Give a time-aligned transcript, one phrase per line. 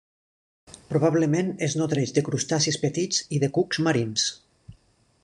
[0.93, 4.29] Probablement es nodreix de crustacis petits i de cucs marins.